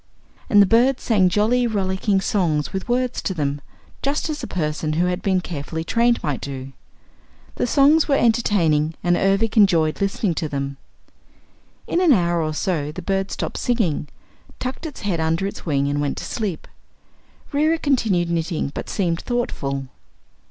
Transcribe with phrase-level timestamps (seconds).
[0.49, 3.61] And the bird sang jolly, rollicking songs with words to them
[4.01, 6.73] just as a person who had been carefully trained might do.
[7.57, 10.77] The songs were entertaining and Ervic enjoyed listening to them.
[11.85, 14.07] In an hour or so the bird stopped singing,
[14.57, 16.67] tucked its head under its wing and went to sleep.
[17.53, 19.85] Reera continued knitting but seemed thoughtful.